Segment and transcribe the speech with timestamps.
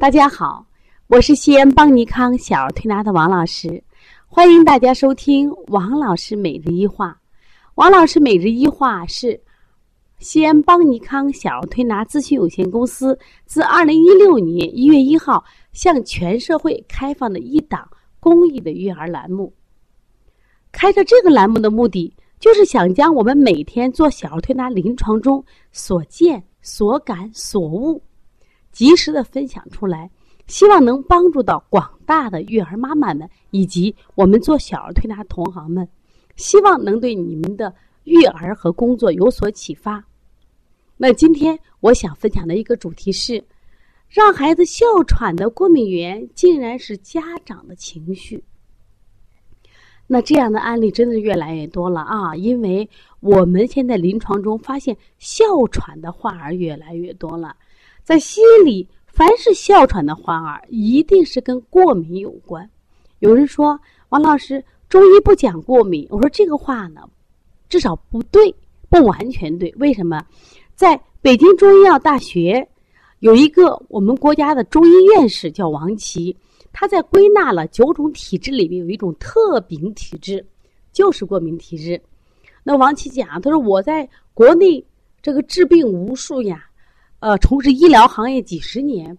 [0.00, 0.64] 大家好，
[1.08, 3.82] 我是西安邦尼康小儿推拿的王老师，
[4.28, 7.20] 欢迎大家收听王老师每日一话。
[7.74, 9.40] 王老师每日一话是
[10.20, 17.90] 西安邦尼康小儿推拿咨询有限公司自二零一六年一月一号向全社会开放的一档
[18.20, 19.52] 公益的育儿栏目。
[20.70, 28.00] 开设这个栏目的目的，就是想将我们每天做小儿推拿临床中所见、所感、所悟。
[28.78, 30.08] 及时的分享出来，
[30.46, 35.88] 希望能帮助到广大的育儿妈妈们以及我们做小儿推拿同行们，
[36.36, 37.74] 希望能对你们的
[38.04, 40.04] 育儿和工作有所启发。
[40.96, 43.44] 那今天我想分享的一个主题是，
[44.08, 48.44] 让孩子哮喘的过敏源竟然是家长的情绪。
[50.06, 52.88] 那这样的案例真的越来越多了啊，因为
[53.18, 57.56] 我们现在临床中发现哮喘的患儿越来越多了。
[58.08, 62.66] 在西医里，凡是哮喘的患儿，一定是跟过敏有关。
[63.18, 67.02] 有人说：“王老师，中医不讲过敏。”我说这个话呢，
[67.68, 68.54] 至少不对，
[68.88, 69.70] 不完全对。
[69.76, 70.24] 为什么？
[70.74, 72.66] 在北京中医药大学
[73.18, 76.34] 有一个我们国家的中医院士叫王琦，
[76.72, 80.42] 他在归纳了九种体质里面有一种特禀体质，
[80.94, 82.00] 就是过敏体质。
[82.62, 84.82] 那王琦讲，他说我在国内
[85.20, 86.64] 这个治病无数呀。
[87.20, 89.18] 呃，从事医疗行业几十年，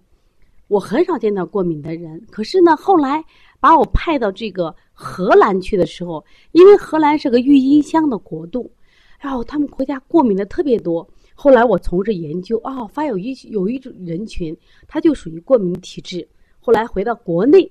[0.69, 2.25] 我很少见到过敏的人。
[2.31, 3.21] 可是呢，后来
[3.59, 8.71] 把我派到这个荷兰去的时候，因为荷兰是个郁金香的国度，
[9.19, 11.05] 然后他们国家过敏的特别多。
[11.35, 14.55] 后来我从事研究，哦，发现有一有一种人群，
[14.87, 16.25] 他就属于过敏体质。
[16.61, 17.69] 后来回到国内，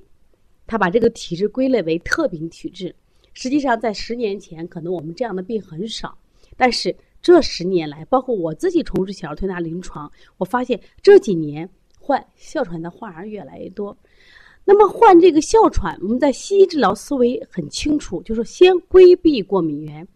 [0.66, 2.94] 他把这个体质归类为特禀体质。
[3.32, 6.14] 实际上，在十年前，可能我们这样的病很少，
[6.54, 6.94] 但是。
[7.20, 13.96] 这十年来，包括我自己从事小儿推拿临床，我发现这几年患哮喘的患儿越来越多。
[14.64, 20.06] 那么患这个哮喘，我们在西医治疗思维很清楚，就是先规避过敏源，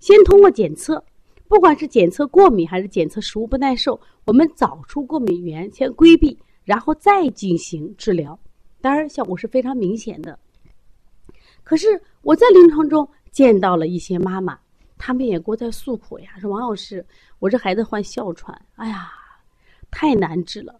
[0.00, 1.02] 先通过检测，
[1.48, 8.38] 不管是检测过敏还是检测食物不耐受，我们找出过敏源，先规避，然后再进行治疗。
[8.80, 10.38] 当然，效果是非常明显的。
[11.64, 14.58] 可是我在临床中见到了一些妈妈。
[15.04, 17.04] 他们也给我在诉苦呀，说王老师，
[17.40, 19.10] 我这孩子患哮喘，哎呀，
[19.90, 20.72] 太难治了。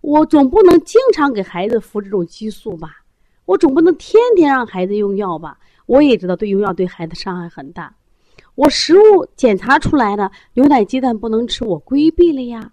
[0.00, 3.02] 我总不能经常给孩子服这种激素吧？
[3.46, 5.58] 我总不能天天让孩子用药吧？
[5.86, 7.92] 我也知道对用药对孩子伤害很大。
[8.54, 12.70] 我食物检查出来的牛奶鸡蛋不能吃，我规避了呀。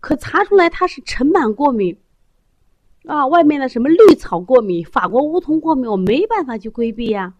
[0.00, 1.94] 可查出来他是尘螨过敏，
[3.04, 7.34] 啊，外面的什么绿草过敏、法国梧桐过敏，我没办法去规避呀。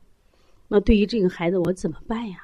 [0.69, 2.37] 那对于这个孩子，我怎么办呀？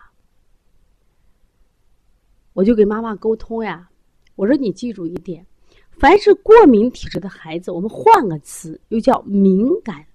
[2.55, 3.89] 我就给妈妈沟通呀，
[4.37, 5.45] 我说你记住一点，
[5.91, 10.07] 凡是过敏体质的孩子，我们换个词，又叫敏感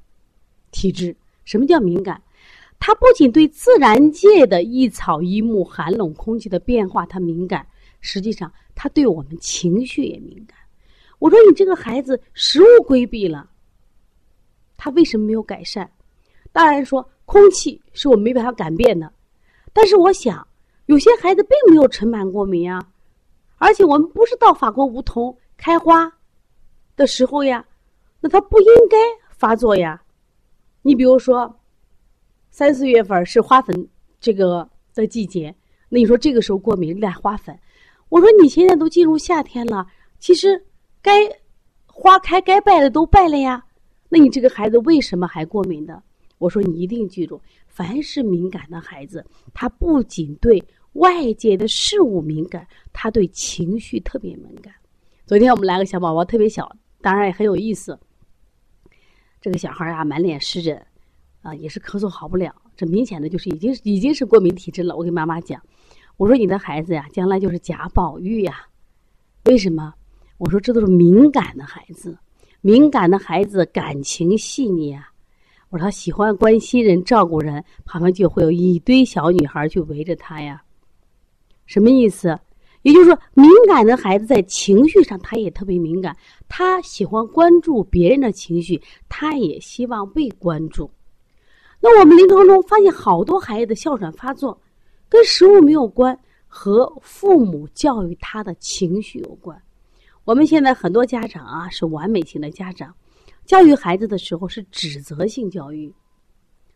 [0.72, 1.16] 体质。
[1.44, 2.22] 什么叫敏感？
[2.80, 7.68] 他不仅对自然界的一草一木、寒冷空气的变化他敏感，
[8.00, 10.58] 实际上他对我们情绪也敏感。
[11.20, 13.50] 我说你这个孩子食物规避了，
[14.78, 15.92] 他为什么没有改善？
[16.54, 19.12] 当然说空气是我没办法改变的，
[19.74, 20.48] 但是我想。
[20.90, 22.84] 有些孩子并没有尘螨过敏呀，
[23.60, 26.12] 而且我们不是到法国梧桐开花
[26.96, 27.64] 的时候呀，
[28.20, 28.98] 那他不应该
[29.30, 30.02] 发作呀。
[30.82, 31.60] 你比如说，
[32.50, 33.88] 三四月份是花粉
[34.20, 35.56] 这个的季节，
[35.90, 37.56] 那你说这个时候过敏赖花粉？
[38.10, 39.86] 我说你现在都进入夏天了，
[40.18, 40.66] 其实
[41.04, 41.30] 该
[41.86, 43.64] 花开该败的都败了呀，
[44.10, 46.02] 那你这个孩子为什么还过敏的？
[46.40, 49.24] 我说你一定记住，凡是敏感的孩子，
[49.54, 50.60] 他不仅对。
[50.94, 54.74] 外界的事物敏感，他对情绪特别敏感。
[55.26, 56.70] 昨天我们来个小宝宝，特别小，
[57.02, 57.98] 当然也很有意思。
[59.40, 60.82] 这个小孩啊，满脸湿疹，
[61.42, 62.54] 啊，也是咳嗽好不了。
[62.76, 64.96] 这明显的就是已经已经是过敏体质了。
[64.96, 65.62] 我给妈妈讲，
[66.18, 68.68] 我说你的孩子呀，将来就是贾宝玉呀。
[69.46, 69.94] 为什么？
[70.38, 72.18] 我说这都是敏感的孩子，
[72.62, 75.12] 敏感的孩子感情细腻啊。
[75.70, 80.64] 我说他喜欢关心人、照顾人，旁边就会有一堆小女孩去围着他呀。
[81.70, 82.36] 什么意思？
[82.82, 86.18] 也就是说，敏感的孩子在情绪上，他也特别敏感，
[86.48, 90.90] 他喜欢关注别人的情绪，他也希望被关注。
[91.80, 94.60] 那我们临床中发现，好多孩子的哮喘发作
[95.08, 99.62] 跟食物没有关，和父母教育他的情绪有关。
[100.24, 102.92] 我们现在很多家长啊，是完美型的家长，
[103.46, 105.94] 教育孩子的时候是指责性教育。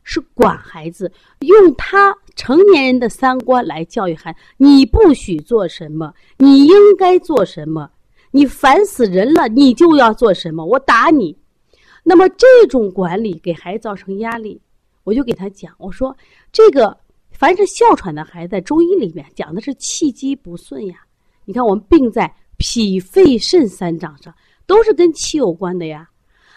[0.04, 4.40] 是管孩子，用他成年人的三观来教育孩子。
[4.58, 7.90] 你不许做什么，你应该做什么。
[8.32, 11.38] 你烦死人了，你就要做什么，我打你。
[12.04, 14.60] 那么这种管理给孩子造成压力，
[15.04, 16.16] 我就给他讲，我说
[16.52, 16.98] 这个
[17.32, 20.96] 凡是哮喘的孩子，在中医里面讲的是气机不顺呀。
[21.46, 24.34] 你看我们病在脾肺肾三脏上，
[24.66, 26.10] 都是跟气有关的呀。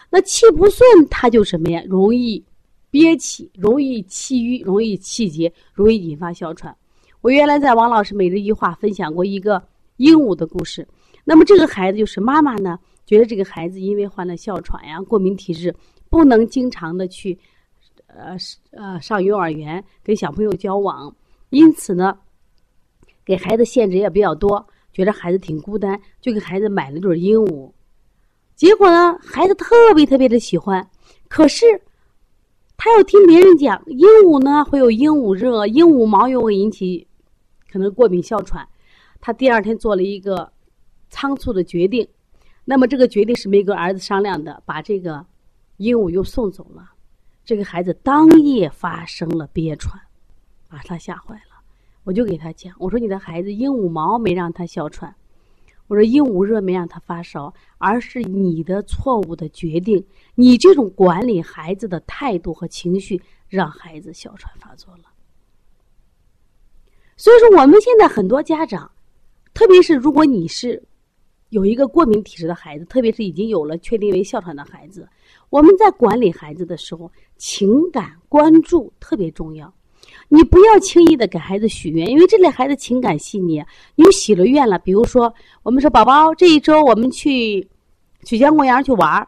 [0.09, 1.83] 那气不顺，它就什么呀？
[1.87, 2.43] 容易
[2.89, 6.75] 憋气，容易气郁，容易气结，容易引发哮喘。
[7.21, 9.61] 我原来在王老师每日一话分享过一个
[9.97, 10.87] 鹦鹉的故事。
[11.23, 15.75] 那么这个孩子就是妈妈呢，觉得这个孩子因为患了哮喘呀、过敏体质，
[16.09, 17.37] 不能经常的去，
[18.07, 18.37] 呃
[18.71, 21.13] 呃上幼儿园跟小朋友交往，
[21.49, 22.17] 因此呢，
[23.25, 27.69] 给孩子限制也比较多，觉得孩子挺孤单，就给孩子买了对鹦鹉。
[28.55, 30.87] 结果呢，孩子特别特别的喜欢，
[31.27, 31.65] 可是
[32.77, 37.07] 他要听别人讲，鹦鹉呢会有鹦鹉热，鹦鹉毛又会引起
[37.69, 38.67] 可能过敏哮喘。
[39.19, 40.53] 他第二天做了一个。
[41.09, 42.05] 仓促的决定，
[42.65, 45.25] 那么这个决定是没跟儿子商量的，把这个
[45.77, 46.91] 鹦鹉又送走了。
[47.45, 49.97] 这个孩子当夜发生了憋喘，
[50.67, 51.63] 把他吓坏了。
[52.03, 55.15] 我就给他讲，我说你的孩子鹦鹉毛没让他哮喘，
[55.87, 60.05] 我说鹦鹉热没让他发烧，而是你的错误的决定，
[60.35, 65.03] 你这种管理孩子的态度和情绪，让孩子哮喘发作了。
[67.15, 68.91] 所以说，我们现在很多家长，
[69.53, 70.83] 特别是如果你是。
[71.51, 75.07] 有一个过敏体质的孩子，特别是已经有了确定为哮喘的孩子，
[75.49, 79.73] 我们在管理孩子的时候，情感关注特别重要。
[80.29, 83.63] 你不要轻易的给孩子许愿，因为这类孩子情感细腻。
[83.95, 85.33] 你许了愿了，比如说，
[85.63, 87.67] 我们说宝宝这一周我们去
[88.23, 89.27] 曲江公园去玩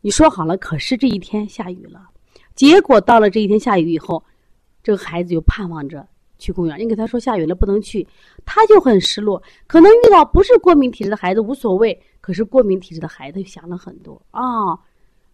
[0.00, 2.08] 你说好了，可是这一天下雨了，
[2.54, 4.22] 结果到了这一天下雨以后，
[4.82, 6.06] 这个孩子就盼望着。
[6.38, 8.06] 去公园，你给他说下雨了不能去，
[8.46, 9.42] 他就很失落。
[9.66, 14.78] 可能遇到不是过敏体质的孩子无所谓，可是过敏体质的孩子想了很多啊，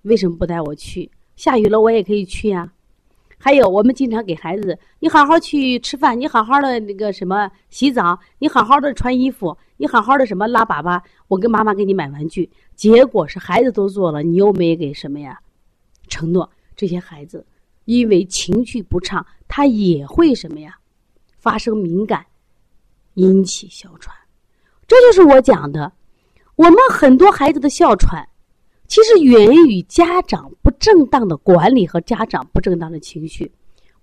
[0.00, 1.10] 为什么不带我去？
[1.36, 2.72] 下雨了我也可以去呀。
[3.44, 10.98] 还有我们经常给孩子，你好好去吃饭，你好好的那个什么洗澡，你好好的穿衣服，你好好的什么拉粑粑，
[11.28, 12.50] 我跟妈妈给你买玩具。
[12.74, 15.38] 结果是孩子都做了，你又没给什么呀？
[16.08, 17.46] 承诺这些孩子，
[17.84, 20.78] 因为情绪不畅，他也会什么呀？
[21.36, 22.24] 发生敏感，
[23.16, 24.16] 引起哮喘，
[24.86, 25.92] 这就是我讲的。
[26.56, 28.26] 我们很多孩子的哮喘，
[28.86, 33.50] 其实源于家长不正当的管理和家长不正当的情绪。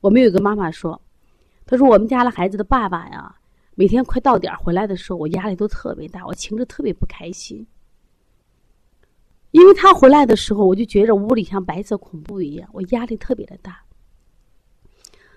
[0.02, 1.00] 我们有一个妈妈说
[1.66, 3.36] ：“她说我们家的孩子的爸爸呀，
[3.76, 7.66] 每天快到点回来的时候，我压力都特别大，我情绪特别不开心。
[9.52, 13.82] 因为他回来的时候，我就觉着屋里像白色恐怖一样，我压力特别的大。”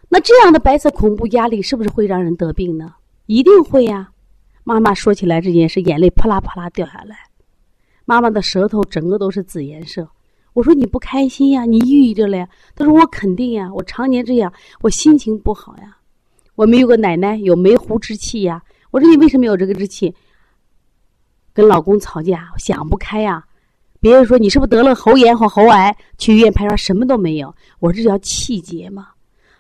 [0.09, 2.95] 那这样的白色恐怖压力是不是会让人得病呢？
[3.27, 4.11] 一定会呀！
[4.63, 7.17] 妈妈说起来这件事，眼泪啪啦啪啦掉下来。
[8.05, 10.09] 妈妈的舌头整个都是紫颜色。
[10.53, 11.65] 我说你不开心呀？
[11.65, 12.49] 你抑郁着了呀？
[12.77, 14.53] 她说我肯定呀，我常年这样，
[14.83, 15.97] 我心情不好呀。
[16.55, 18.63] 我们有个奶奶有梅胡之气呀。
[18.93, 20.15] 我说你为什么有这个之气？
[21.53, 23.45] 跟老公吵架，想不开呀。
[24.01, 25.97] 别人说你是不是得了喉炎或喉癌？
[26.19, 27.53] 去医院拍出来什么都没有。
[27.81, 29.09] 我说这叫气结嘛。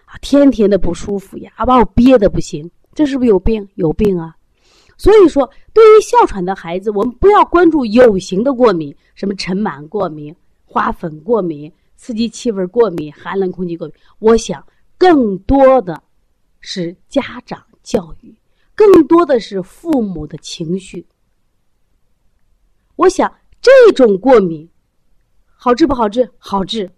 [0.05, 3.69] 啊天天的不舒服呀，啊把我憋的不行，这是不是有病？
[3.75, 4.37] 有病啊！
[4.97, 13.97] 所以说，对于哮喘的孩子，我们不要关注有形的过敏，什么尘螨过敏、花粉过敏、刺激气味过敏、寒冷空气过敏。
[14.19, 14.65] 我想，
[14.97, 16.03] 更多的
[16.61, 18.35] 是家长教育，
[18.75, 21.07] 更多的是父母的情绪。
[22.97, 24.69] 我想，这种过敏
[25.57, 26.31] 好治不好治？
[26.39, 26.91] 好治，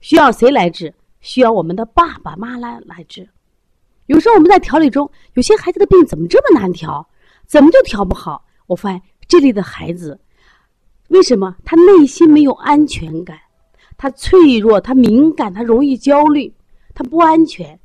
[0.00, 0.92] 需要谁来治？
[1.20, 3.26] 需要我们的爸爸妈妈来治。
[4.06, 7.08] 有时候我们在调理中，有些孩子的病怎么这么难调？
[7.46, 8.44] 怎么就调不好？
[8.66, 10.18] 我发现这类的孩子，
[11.08, 13.38] 为什么他内心没有安全感？
[13.96, 16.52] 他脆弱，他敏感，他容易焦虑，
[16.94, 17.78] 他不安全。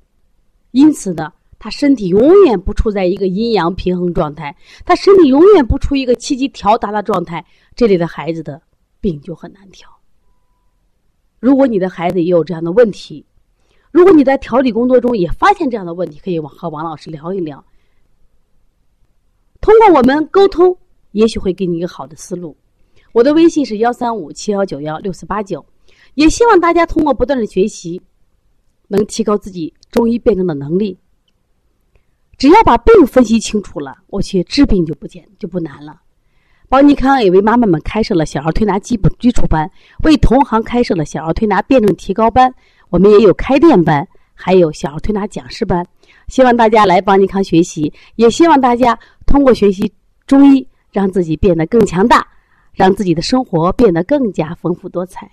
[0.71, 7.45] 因此呢，他身体永远不处在一个阴阳平衡状态，他身体永远不处于一个气机调达的状态。
[7.75, 8.61] 这类的孩子的
[8.99, 9.89] 病就很难调。
[11.39, 13.25] 如果你的孩子也有这样的问题，
[13.91, 17.63] 如果你在调理工作中也发现这样的问题，可以和王老师聊一聊。
[19.69, 20.75] 通过我们沟通，
[21.11, 22.57] 也许会给你一个好的思路。
[23.11, 25.63] 我的微信是幺三五七幺九幺六四八九，
[26.15, 28.01] 也希望大家通过不断的学习，
[28.87, 30.97] 能提高自己中医辩证的能力。
[32.35, 36.01] 只要把病分析清楚了，我去治病就不简就不难了。
[36.67, 39.69] 邦尼康也为妈妈们开设了小儿推拿基本基础班，
[40.03, 42.51] 为同行开设了小儿推拿辩证提高班。
[42.89, 45.85] 我们也有开店班，还有小儿推拿讲师班，
[46.27, 48.97] 希望大家来邦尼康学习，也希望大家
[49.29, 49.93] 通过学习
[50.25, 52.27] 中医让自己变得更强大，
[52.73, 55.29] 让自己的生活变得更加丰富多彩。